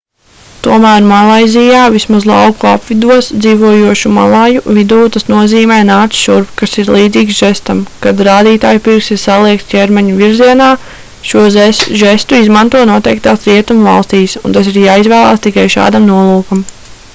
[0.65, 7.37] tomēr malaizijā vismaz lauku apvidos dzīvojošu malaju vidū tas nozīmē nāc šurp kas ir līdzīgs
[7.43, 10.69] žestam kad rādītājpirksts ir saliekts ķermeņa virzienā
[11.33, 11.45] šo
[12.05, 16.69] žestu izmanto noteiktās rietumu valstīs un tas ir jāizvēlas tikai šādam nolūkam